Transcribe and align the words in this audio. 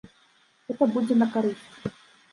Гэта 0.71 0.89
будзе 0.95 1.19
на 1.23 1.27
карысць. 1.37 1.69